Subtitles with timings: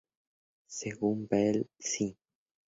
[0.65, 2.17] Según Bell sí.